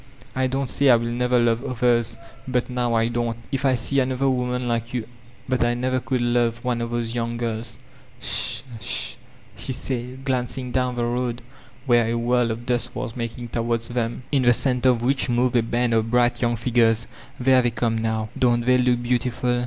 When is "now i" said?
2.71-3.07